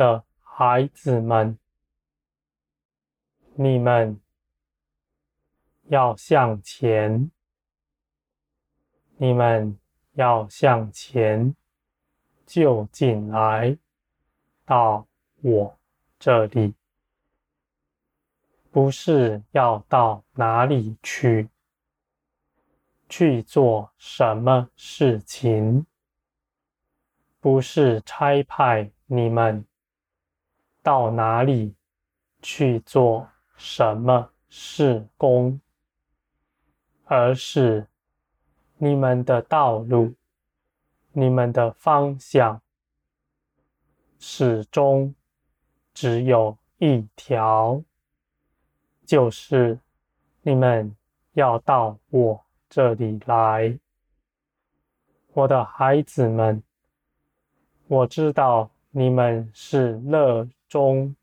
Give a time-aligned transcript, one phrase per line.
[0.00, 1.58] 的孩子们，
[3.52, 4.18] 你们
[5.88, 7.30] 要向前，
[9.18, 9.78] 你们
[10.12, 11.54] 要向前，
[12.46, 13.76] 就近来
[14.64, 15.06] 到
[15.42, 15.78] 我
[16.18, 16.72] 这里，
[18.70, 21.46] 不是要到哪里去，
[23.06, 25.84] 去做什么事情，
[27.38, 29.62] 不是差派你们
[30.82, 31.74] 到哪里
[32.40, 35.60] 去做什么事工，
[37.04, 37.86] 而是
[38.78, 40.14] 你们的道路、
[41.12, 42.62] 你们的方向，
[44.18, 45.14] 始终
[45.92, 47.82] 只有一条，
[49.04, 49.78] 就是
[50.42, 50.96] 你们
[51.32, 53.78] 要到我这里来，
[55.34, 56.62] 我的孩子们。
[57.86, 61.16] 我知道你们是乐衷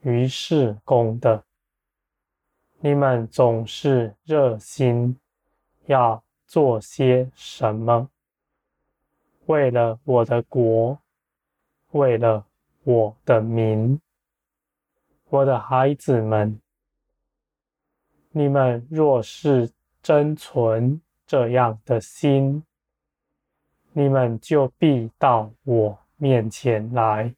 [0.00, 1.44] 于事工的，
[2.80, 5.16] 你们总是热心
[5.84, 8.10] 要做些什么，
[9.46, 10.98] 为了我的国，
[11.92, 12.44] 为了
[12.82, 14.00] 我的民，
[15.28, 16.60] 我的孩子们，
[18.32, 19.70] 你们若是
[20.02, 22.64] 真存这样的心，
[23.92, 27.32] 你们就必到我面前来，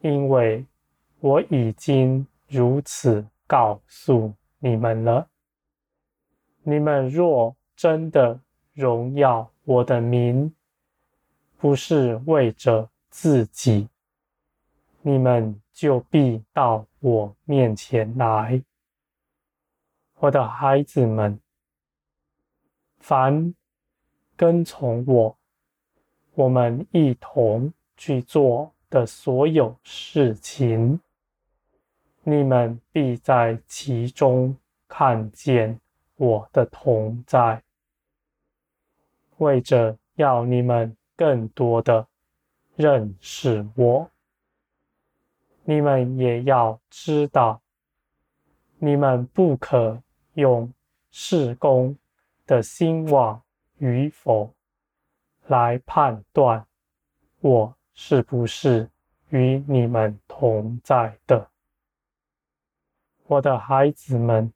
[0.00, 0.64] 因为
[1.20, 5.28] 我已经如此告诉你们了。
[6.62, 8.40] 你们若真的
[8.74, 10.54] 荣耀我的名，
[11.58, 13.88] 不是为着自己，
[15.02, 18.62] 你们就必到我面前来，
[20.16, 21.40] 我的孩子们，
[22.98, 23.54] 凡。
[24.36, 25.36] 跟从我，
[26.36, 31.00] 我们一同去做的所有事情，
[32.22, 34.56] 你们必在其中
[34.86, 35.78] 看见
[36.16, 37.62] 我的同在，
[39.36, 42.06] 为着要你们更多的
[42.76, 44.10] 认识我，
[45.64, 47.60] 你们也要知道，
[48.78, 50.02] 你们不可
[50.34, 50.72] 用
[51.10, 51.96] 事工
[52.46, 53.42] 的兴旺
[53.78, 54.52] 与否
[55.46, 56.66] 来判断
[57.40, 58.88] 我是不是
[59.30, 61.50] 与你们同在的，
[63.26, 64.52] 我的孩子们，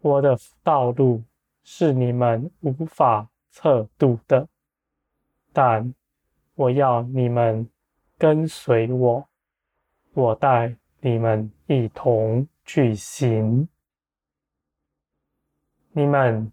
[0.00, 1.22] 我的道路
[1.62, 4.48] 是你们无法测度的，
[5.52, 5.94] 但
[6.54, 7.68] 我要你们
[8.16, 9.28] 跟随我，
[10.14, 13.68] 我带你们一同去行，
[15.92, 16.50] 你们。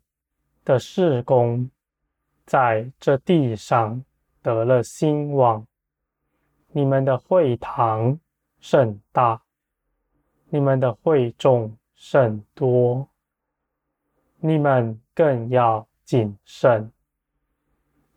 [0.65, 1.69] 的事工
[2.45, 4.05] 在这地上
[4.43, 5.65] 得了兴旺，
[6.67, 8.19] 你们的会堂
[8.59, 9.41] 甚大，
[10.49, 13.07] 你们的会众甚多，
[14.37, 16.91] 你们更要谨慎，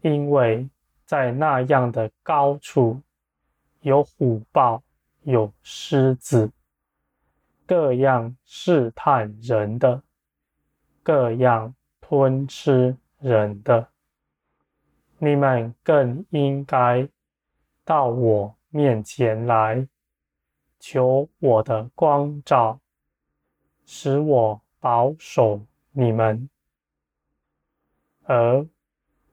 [0.02, 0.68] 因为
[1.06, 3.00] 在那样的高处
[3.80, 4.82] 有虎豹，
[5.22, 6.52] 有狮子，
[7.64, 10.02] 各样试探人的，
[11.02, 11.74] 各样。
[12.08, 13.88] 吞吃人的，
[15.18, 17.08] 你们更应该
[17.84, 19.86] 到我面前来，
[20.78, 22.78] 求我的光照，
[23.86, 25.60] 使我保守
[25.92, 26.48] 你们。
[28.24, 28.66] 而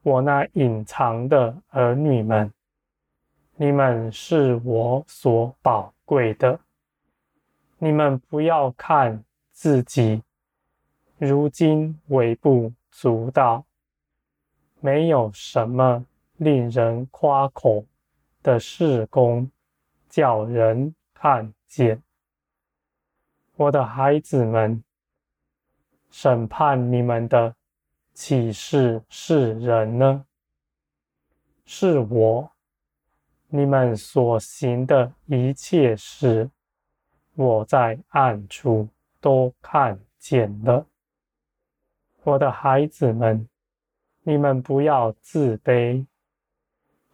[0.03, 2.53] 我那隐藏的儿女们，
[3.55, 6.59] 你们是我所宝贵的，
[7.77, 10.23] 你们不要看自己。
[11.17, 13.65] 如今微不足道，
[14.83, 17.85] 没有什么令人夸口
[18.41, 19.49] 的事工，
[20.09, 22.03] 叫人看见。
[23.55, 24.83] 我的孩子们，
[26.11, 27.55] 审判你们的
[28.13, 30.25] 岂是世人呢？
[31.63, 32.51] 是我。
[33.47, 36.49] 你们所行的一切事，
[37.35, 38.89] 我在暗处
[39.21, 40.85] 都看见了。
[42.23, 43.47] 我的孩子们，
[44.23, 46.05] 你们不要自卑。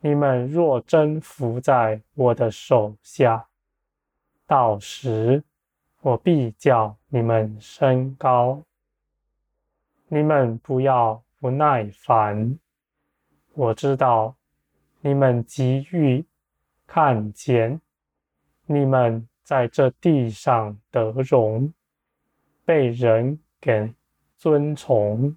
[0.01, 3.47] 你们若真服在我的手下，
[4.47, 5.43] 到时
[6.01, 8.63] 我必叫你们升高。
[10.07, 12.57] 你们不要不耐烦。
[13.53, 14.35] 我知道
[15.01, 16.25] 你们急于
[16.87, 17.81] 看见
[18.65, 21.73] 你们在这地上得荣，
[22.65, 23.93] 被人给。
[24.41, 25.35] 尊崇，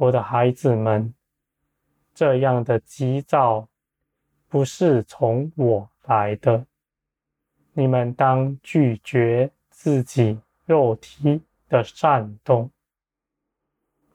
[0.00, 1.12] 我的孩子们，
[2.14, 3.68] 这样的急躁
[4.46, 6.64] 不是从我来的。
[7.72, 12.70] 你们当拒绝自己肉体的煽动。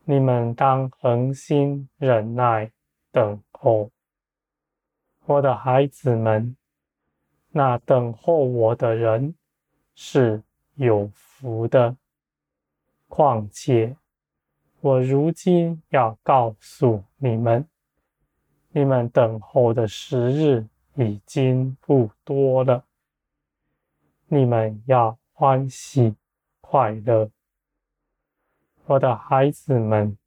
[0.05, 2.71] 你们当恒心忍耐，
[3.11, 3.91] 等候。
[5.25, 6.55] 我的孩子们，
[7.49, 9.35] 那等候我的人
[9.95, 10.41] 是
[10.75, 11.97] 有福的。
[13.09, 13.97] 况且，
[14.83, 17.65] 我如今要告诉你们，
[18.71, 22.83] 你们等候的时日已经不多了。
[24.27, 26.13] 你们要欢喜
[26.59, 27.31] 快乐。
[28.85, 30.17] 我的孩子们，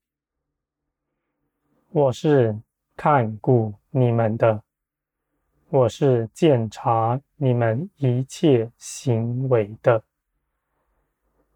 [1.90, 2.58] 我是
[2.96, 4.62] 看顾你们的。
[5.68, 10.02] 我是鉴察你们一切行为的，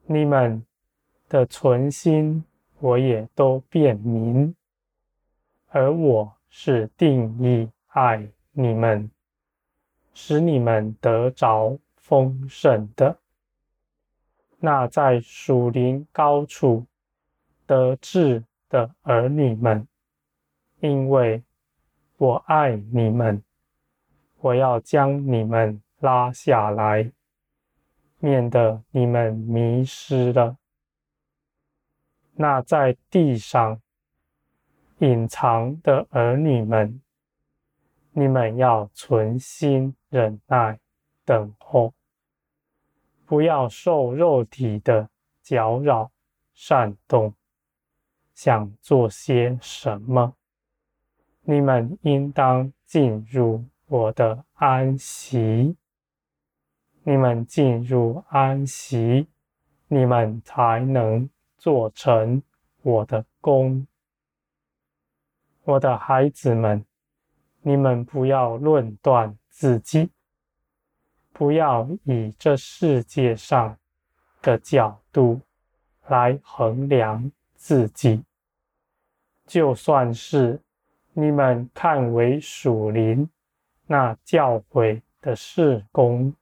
[0.05, 0.63] 你们
[1.31, 2.45] 的存心
[2.81, 4.55] 我也都辨明，
[5.69, 9.11] 而我是定意爱你们，
[10.15, 13.19] 使你们得着丰盛的。
[14.59, 16.87] 那在属灵高处
[17.67, 19.87] 得志的儿女们，
[20.81, 21.43] 因为
[22.17, 23.43] 我爱你们。
[24.43, 27.13] 我要将你们拉下来，
[28.21, 30.57] 免得你们迷失了。
[32.41, 33.83] 那在地上
[35.01, 37.03] 隐藏的儿女们，
[38.13, 40.81] 你们要存心忍耐，
[41.27, 41.93] 等候，
[43.27, 45.11] 不要受肉体的
[45.43, 46.11] 搅扰、
[46.55, 47.35] 煽动，
[48.33, 50.35] 想做些什么。
[51.43, 53.67] 你们应当进入。
[53.87, 55.77] 我的安息，
[57.03, 59.27] 你们进入安息，
[59.89, 61.29] 你们才能
[61.61, 62.43] 做成
[62.83, 63.87] 我的功。
[65.63, 66.85] 我的孩子们，
[67.61, 70.11] 你们不要论断自己，
[71.33, 73.77] 不要以这世界上
[74.41, 75.43] 的角度
[76.09, 78.25] 来衡量自己。
[79.47, 80.59] 就算是
[81.13, 83.29] 你们看为属灵。
[83.87, 86.33] 那教诲的事工，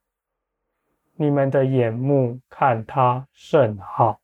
[1.14, 4.20] 你们的眼目看他甚好，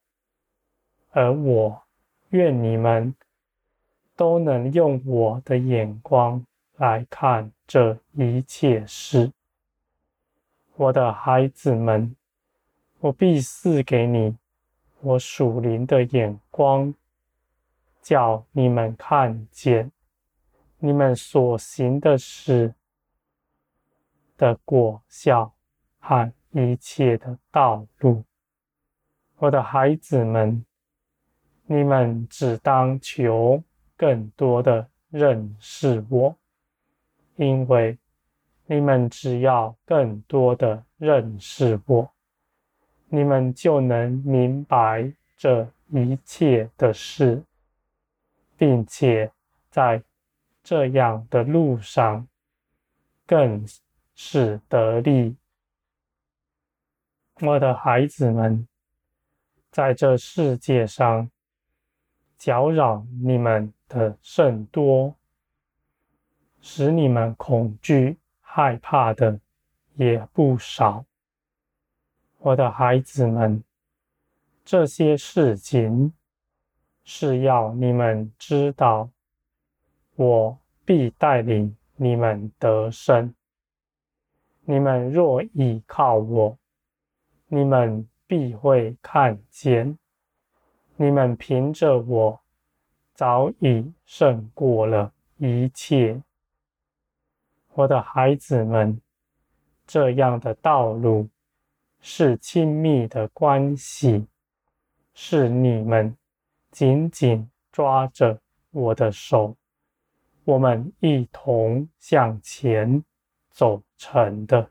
[1.17, 1.83] 而我
[2.31, 3.15] 愿你们
[4.17, 6.45] 都能用我的眼光
[6.77, 9.31] 来看这一切事。
[10.75, 12.17] 我的孩子们，
[12.99, 14.37] 我必赐给你
[15.03, 16.93] 我属灵的眼光，
[18.03, 19.93] 叫你们看见
[20.81, 22.75] 你们所行的事。
[24.37, 25.55] 的果效
[26.01, 28.25] 和一切的道路，
[29.37, 30.67] 我的孩子们，
[31.67, 33.63] 你们只当求
[33.97, 36.37] 更多的认识我，
[37.37, 37.99] 因为
[38.67, 42.11] 你们只要更多的认识我，
[43.09, 47.43] 你们就能明白这一切的事，
[48.56, 49.31] 并且
[49.71, 50.03] 在
[50.63, 52.27] 这样的路上
[53.27, 53.67] 更。
[54.17, 55.37] 是得力，
[57.41, 58.65] 我的孩子们，
[59.73, 61.29] 在这世界上
[62.44, 65.15] 搅扰你们的甚多，
[66.60, 69.41] 使你们恐惧害怕的
[69.94, 71.06] 也不少。
[72.41, 73.65] 我的孩子们，
[74.63, 76.13] 这些事情
[77.03, 79.08] 是要你们知道，
[80.15, 83.34] 我必带领你们得胜。
[84.67, 86.58] 你们若倚靠我，
[87.46, 89.98] 你们必会看见，
[90.96, 92.41] 你们凭着我
[93.15, 96.22] 早已胜过了一切。
[97.72, 99.01] 我的孩子们，
[99.86, 101.29] 这样的道路
[102.01, 104.27] 是亲密的关系，
[105.15, 106.17] 是你们
[106.70, 109.56] 紧紧抓着我的手，
[110.44, 113.03] 我们一同向前
[113.51, 114.70] 走成的，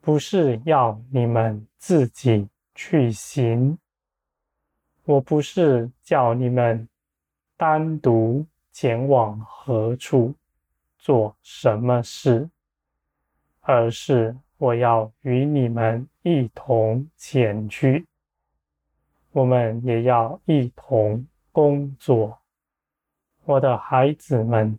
[0.00, 3.76] 不是要你们自己去行。
[5.06, 6.88] 我不是叫你们
[7.56, 10.34] 单独前往何处
[10.98, 12.50] 做什么事，
[13.60, 18.04] 而是我要与你们一同前去。
[19.30, 22.38] 我们也要一同工作，
[23.44, 24.76] 我的孩子们。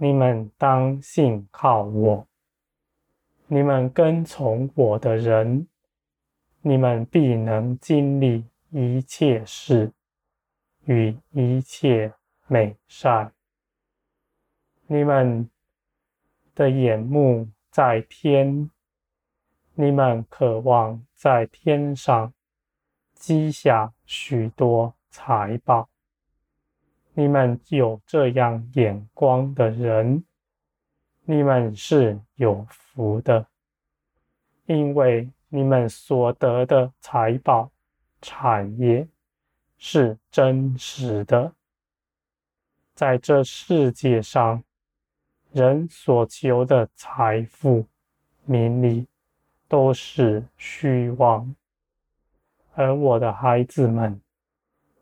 [0.00, 2.26] 你们当信靠我，
[3.46, 5.66] 你们跟从我的人，
[6.60, 9.92] 你们必能经历一切事
[10.84, 12.12] 与一切
[12.46, 13.32] 美善。
[14.86, 15.48] 你们
[16.54, 18.70] 的眼目在天，
[19.74, 22.32] 你们渴望在天上
[23.14, 25.88] 积下许多财宝。
[27.14, 30.24] 你们有这样眼光的人，
[31.24, 33.46] 你们是有福的，
[34.66, 37.70] 因为你们所得的财宝
[38.20, 39.06] 产业
[39.76, 41.52] 是真实的。
[42.94, 44.62] 在这世界上，
[45.52, 47.86] 人所求的财富、
[48.44, 49.06] 名利
[49.68, 51.54] 都是虚妄，
[52.74, 54.20] 而我的孩子们。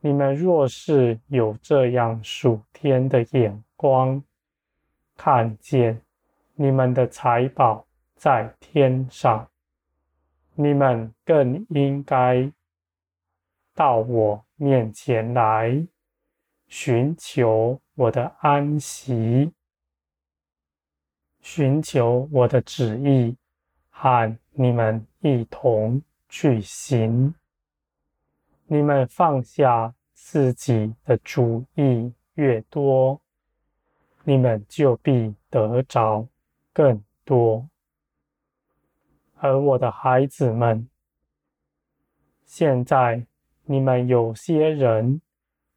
[0.00, 4.22] 你们若是有这样属天的眼光，
[5.16, 6.00] 看见
[6.54, 9.48] 你们的财宝在天上，
[10.54, 12.52] 你们更应该
[13.76, 15.86] 到我面前来，
[16.66, 19.52] 寻求我的安息，
[21.42, 23.36] 寻求我的旨意，
[23.90, 27.34] 和你们一同去行。
[28.64, 33.20] 你们放下自己的主意越多，
[34.24, 36.26] 你们就必得着
[36.72, 37.68] 更多。
[39.34, 40.88] 而我的孩子们，
[42.46, 43.26] 现在
[43.66, 45.20] 你们有些人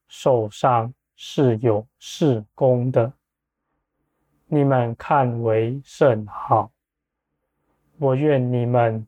[0.08, 3.12] 手上是有事工的，
[4.46, 6.72] 你们看为甚好。
[7.98, 9.06] 我愿你们。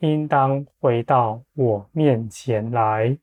[0.00, 3.16] 应当回到我面前来，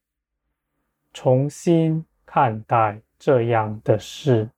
[1.14, 4.50] 重新看待这样的事。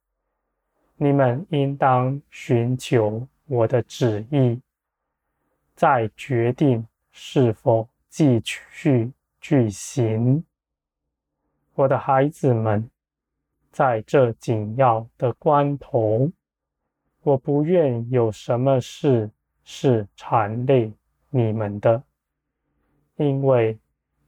[0.96, 4.62] 你们应当寻求我的旨意，
[5.76, 9.12] 再决定是否继续
[9.48, 10.44] 去行。
[11.76, 12.90] 我的孩子们，
[13.72, 16.32] 在这紧要的关头，
[17.22, 19.30] 我不愿有什么事
[19.64, 20.92] 是缠累
[21.30, 22.02] 你们的，
[23.18, 23.78] 因为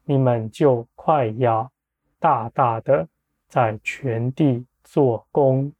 [0.03, 1.71] 你们就快要
[2.19, 3.09] 大大的
[3.47, 5.73] 在全地做工，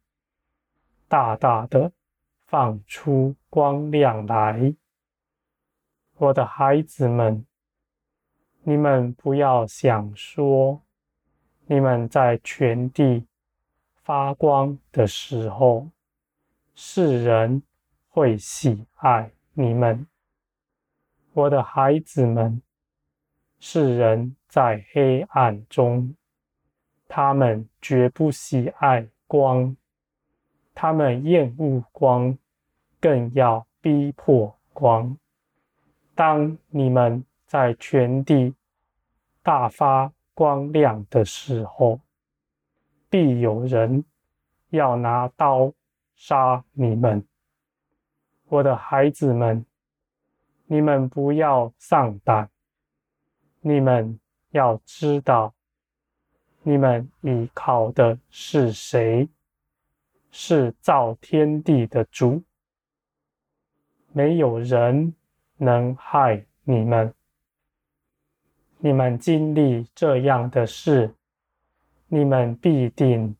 [1.06, 1.92] 大大的
[2.46, 4.74] 放出光亮来。
[6.16, 7.46] 我的孩子们，
[8.68, 10.82] 你们不要想说，
[11.64, 13.26] 你们在全地
[14.02, 15.88] 发光的时候，
[16.74, 17.62] 世人
[18.10, 20.06] 会喜爱你们。
[21.32, 22.60] 我的孩子们，
[23.58, 26.14] 世人在黑暗中，
[27.08, 29.74] 他们绝不喜爱光，
[30.74, 32.36] 他们厌恶光，
[33.00, 35.16] 更要逼迫光。
[36.14, 38.54] 当你们在全地
[39.48, 41.98] 大发光亮的时候，
[43.08, 44.04] 必有人
[44.68, 45.72] 要拿刀
[46.14, 47.26] 杀你们。
[48.48, 49.64] 我的孩子们。
[50.66, 52.50] 你们不要丧胆，
[53.62, 55.54] 你们要知道，
[56.62, 59.30] 你们依靠的是谁？
[60.30, 62.42] 是造天地的主。
[64.12, 65.14] 没有人
[65.56, 67.14] 能害你们。
[68.80, 71.12] 你们经历这样的事，
[72.06, 73.36] 你们必定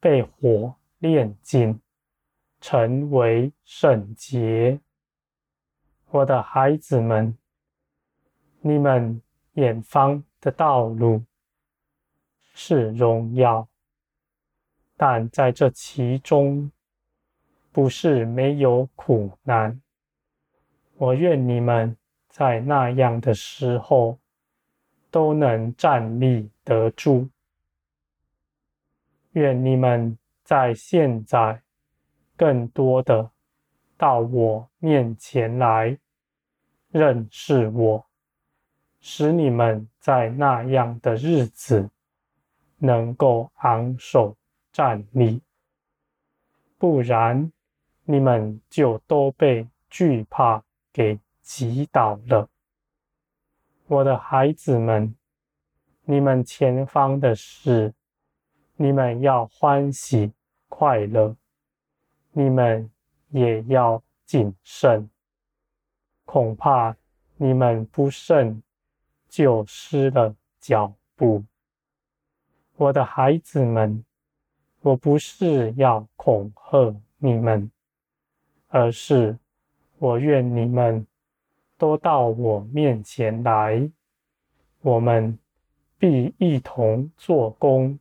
[0.00, 1.78] 被火炼净，
[2.60, 4.80] 成为圣洁。
[6.08, 7.36] 我的孩子们，
[8.60, 9.20] 你们
[9.52, 11.22] 远方的道路
[12.54, 13.68] 是荣耀，
[14.96, 16.72] 但在这其中
[17.72, 19.78] 不是没有苦难。
[20.96, 21.94] 我愿你们
[22.30, 24.18] 在那样的时候
[25.16, 27.30] 都能站立得住。
[29.32, 31.62] 愿你们在现在
[32.36, 33.30] 更多的。
[33.96, 35.98] 到我面前来
[36.90, 38.06] 认识我，
[39.00, 41.88] 使你们在那样的日子
[42.76, 44.36] 能够昂首
[44.70, 45.40] 站立，
[46.76, 47.50] 不然
[48.04, 52.50] 你们就都被惧怕给击倒了。
[53.86, 55.14] 我的孩子们，
[56.04, 57.94] 你们前方的事，
[58.76, 60.32] 你们要欢喜
[60.68, 61.36] 快乐，
[62.32, 62.90] 你们。
[63.30, 65.10] 也要谨慎，
[66.24, 66.96] 恐怕
[67.36, 68.62] 你们不慎
[69.28, 71.44] 就失了脚步。
[72.76, 74.02] 我的孩子们，
[74.80, 77.68] 我不是要恐吓你们，
[78.68, 79.36] 而是
[79.98, 81.04] 我愿你们
[81.78, 83.90] 都到我面前来，
[84.80, 85.38] 我们
[85.98, 87.98] 必一同做工，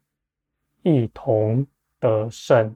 [0.83, 1.65] 一同
[1.99, 2.75] 得胜。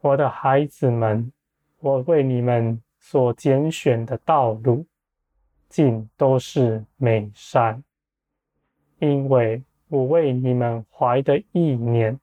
[0.00, 1.32] 我的孩子们，
[1.80, 4.86] 我为你们所拣选的道路，
[5.68, 7.82] 尽都是美善，
[8.98, 12.18] 因为我为你们怀的意念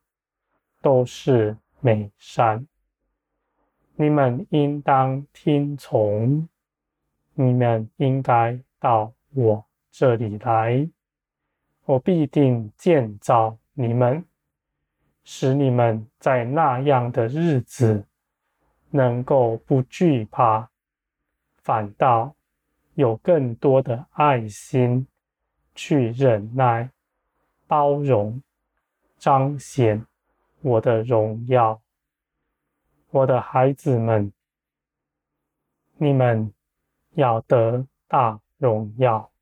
[0.82, 2.66] 都是美善。
[3.96, 6.48] 你们应当听从，
[7.34, 10.88] 你们应该到我这里来，
[11.84, 14.24] 我必定建造你们。
[15.26, 18.06] 使你们在那样的日子
[18.90, 20.68] 能够不惧怕，
[21.56, 22.36] 反倒
[22.92, 25.06] 有更多的爱心
[25.74, 26.90] 去忍耐、
[27.66, 28.42] 包容、
[29.16, 30.06] 彰显
[30.60, 31.80] 我的荣耀。
[33.10, 34.30] 我的孩子们，
[35.96, 36.52] 你们
[37.14, 39.33] 要得大荣耀。